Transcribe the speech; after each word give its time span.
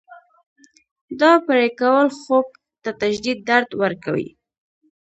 دا 1.19 1.31
پرې 1.45 1.67
کول 1.79 2.07
خوک 2.21 2.47
ته 2.99 3.07
شدید 3.15 3.39
درد 3.49 3.69
ورکوي. 3.81 4.29